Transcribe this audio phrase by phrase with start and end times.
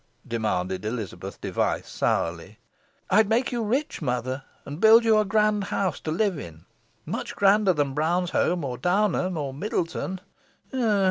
[0.27, 2.57] demanded Elizabeth Device, sourly.
[3.11, 6.65] "I'd make you rich, mother, and build you a grand house to live in," replied
[6.65, 6.65] Alizon;
[7.05, 10.19] "much grander than Browsholme, or Downham, or Middleton."